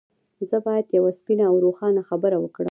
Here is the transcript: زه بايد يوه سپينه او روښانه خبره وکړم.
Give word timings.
زه 0.49 0.57
بايد 0.65 0.85
يوه 0.97 1.11
سپينه 1.19 1.43
او 1.49 1.55
روښانه 1.65 2.01
خبره 2.09 2.37
وکړم. 2.39 2.69